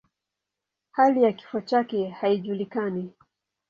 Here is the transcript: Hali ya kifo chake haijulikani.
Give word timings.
Hali 0.91 1.23
ya 1.23 1.31
kifo 1.33 1.61
chake 1.61 2.09
haijulikani. 2.09 3.13